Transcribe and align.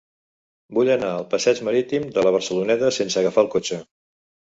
Vull 0.77 0.87
anar 0.93 1.09
al 1.17 1.27
passeig 1.33 1.61
Marítim 1.67 2.07
de 2.15 2.23
la 2.29 2.31
Barceloneta 2.37 2.89
sense 2.97 3.21
agafar 3.23 3.45
el 3.45 3.51
cotxe. 3.57 3.79